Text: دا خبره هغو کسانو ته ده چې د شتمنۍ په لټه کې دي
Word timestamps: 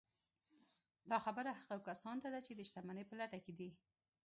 دا 1.09 1.17
خبره 1.25 1.51
هغو 1.67 1.85
کسانو 1.89 2.21
ته 2.23 2.29
ده 2.33 2.39
چې 2.45 2.51
د 2.55 2.61
شتمنۍ 2.69 3.03
په 3.07 3.15
لټه 3.21 3.39
کې 3.45 3.53
دي 3.59 3.69